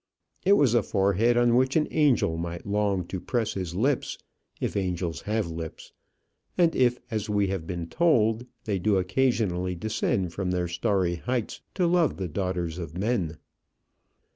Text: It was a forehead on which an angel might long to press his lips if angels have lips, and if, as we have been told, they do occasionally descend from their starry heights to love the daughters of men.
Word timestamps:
It 0.43 0.53
was 0.53 0.73
a 0.73 0.81
forehead 0.81 1.37
on 1.37 1.55
which 1.55 1.75
an 1.75 1.87
angel 1.91 2.35
might 2.35 2.65
long 2.65 3.05
to 3.05 3.19
press 3.21 3.53
his 3.53 3.75
lips 3.75 4.17
if 4.59 4.75
angels 4.75 5.21
have 5.29 5.51
lips, 5.51 5.93
and 6.57 6.75
if, 6.75 6.97
as 7.11 7.29
we 7.29 7.49
have 7.49 7.67
been 7.67 7.85
told, 7.85 8.47
they 8.63 8.79
do 8.79 8.97
occasionally 8.97 9.75
descend 9.75 10.33
from 10.33 10.49
their 10.49 10.67
starry 10.67 11.17
heights 11.17 11.61
to 11.75 11.85
love 11.85 12.17
the 12.17 12.27
daughters 12.27 12.79
of 12.79 12.97
men. 12.97 13.37